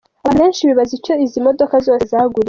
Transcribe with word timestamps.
Abantu 0.21 0.41
benshi 0.43 0.67
bibaza 0.69 0.93
icyo 0.99 1.13
izi 1.25 1.39
modoka 1.45 1.75
zose 1.85 2.03
zaguriwe. 2.11 2.39